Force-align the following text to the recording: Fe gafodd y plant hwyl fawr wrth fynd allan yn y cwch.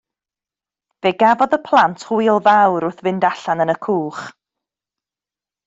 Fe 1.05 1.11
gafodd 1.23 1.53
y 1.57 1.59
plant 1.67 2.07
hwyl 2.13 2.41
fawr 2.49 2.79
wrth 2.87 3.05
fynd 3.09 3.29
allan 3.31 3.65
yn 3.67 3.75
y 3.77 3.79
cwch. 3.89 4.25